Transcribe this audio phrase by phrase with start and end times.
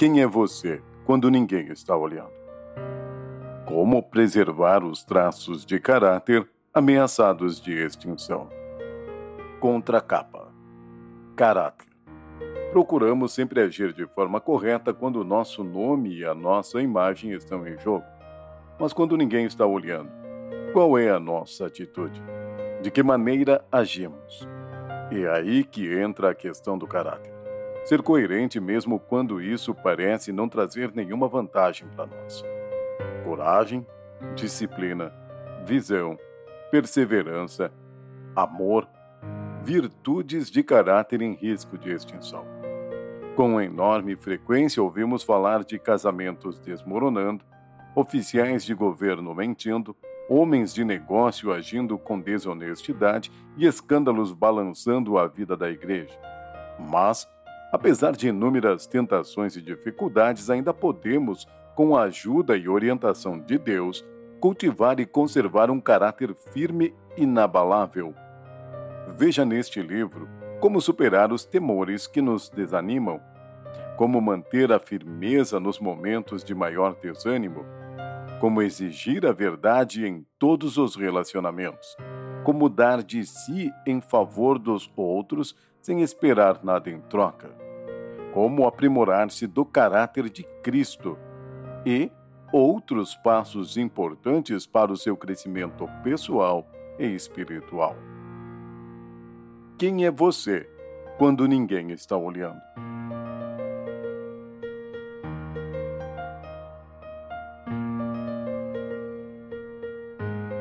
[0.00, 2.32] Quem é você quando ninguém está olhando?
[3.66, 8.48] Como preservar os traços de caráter ameaçados de extinção?
[9.60, 10.50] Contracapa.
[11.36, 11.86] Caráter.
[12.72, 17.68] Procuramos sempre agir de forma correta quando o nosso nome e a nossa imagem estão
[17.68, 18.06] em jogo.
[18.78, 20.10] Mas quando ninguém está olhando,
[20.72, 22.22] qual é a nossa atitude?
[22.80, 24.48] De que maneira agimos?
[25.12, 27.39] É aí que entra a questão do caráter.
[27.84, 32.44] Ser coerente mesmo quando isso parece não trazer nenhuma vantagem para nós.
[33.24, 33.86] Coragem,
[34.34, 35.12] disciplina,
[35.64, 36.18] visão,
[36.70, 37.72] perseverança,
[38.36, 38.86] amor,
[39.62, 42.44] virtudes de caráter em risco de extinção.
[43.34, 47.44] Com enorme frequência ouvimos falar de casamentos desmoronando,
[47.94, 49.96] oficiais de governo mentindo,
[50.28, 56.16] homens de negócio agindo com desonestidade e escândalos balançando a vida da igreja.
[56.78, 57.28] Mas
[57.72, 61.46] Apesar de inúmeras tentações e dificuldades, ainda podemos,
[61.76, 64.04] com a ajuda e orientação de Deus,
[64.40, 68.14] cultivar e conservar um caráter firme e inabalável.
[69.16, 70.28] Veja neste livro
[70.60, 73.20] como superar os temores que nos desanimam,
[73.96, 77.64] como manter a firmeza nos momentos de maior desânimo,
[78.40, 81.96] como exigir a verdade em todos os relacionamentos,
[82.42, 87.70] como dar de si em favor dos outros sem esperar nada em troca
[88.32, 91.18] como aprimorar-se do caráter de Cristo
[91.84, 92.10] e
[92.52, 96.66] outros passos importantes para o seu crescimento pessoal
[96.98, 97.96] e espiritual.
[99.78, 100.68] Quem é você
[101.18, 102.60] quando ninguém está olhando?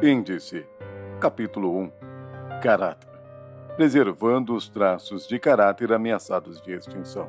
[0.00, 0.64] Índice,
[1.18, 1.90] capítulo 1
[2.62, 3.10] Caráter.
[3.74, 7.28] Preservando os traços de caráter ameaçados de extinção.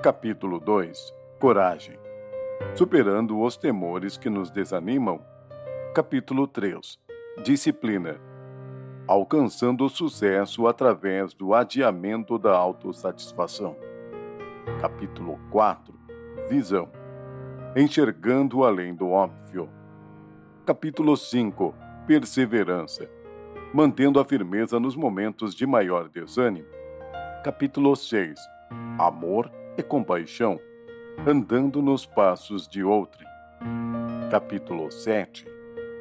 [0.00, 1.98] Capítulo 2 Coragem.
[2.76, 5.20] Superando os temores que nos desanimam.
[5.92, 7.00] Capítulo 3
[7.42, 8.20] Disciplina.
[9.04, 13.76] Alcançando o sucesso através do adiamento da autossatisfação.
[14.80, 15.92] Capítulo 4
[16.48, 16.88] Visão.
[17.74, 19.68] Enxergando além do óbvio.
[20.64, 23.06] Capítulo 5 Perseverança
[23.70, 26.66] Mantendo a firmeza nos momentos de maior desânimo.
[27.44, 28.40] Capítulo 6
[28.98, 30.58] Amor e compaixão,
[31.26, 33.28] andando nos passos de outrem.
[34.30, 35.46] Capítulo 7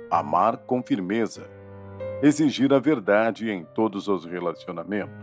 [0.09, 1.45] Amar com firmeza,
[2.23, 5.13] exigir a verdade em todos os relacionamentos.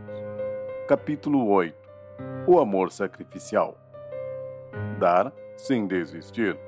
[0.86, 1.74] Capítulo 8
[2.46, 3.74] O amor sacrificial,
[4.98, 6.58] dar sem desistir.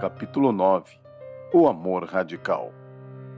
[0.00, 0.98] Capítulo 9
[1.52, 2.72] O amor radical,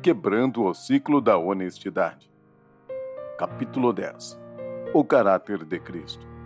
[0.00, 2.30] quebrando o ciclo da honestidade.
[3.36, 4.38] Capítulo 10
[4.94, 6.37] O caráter de Cristo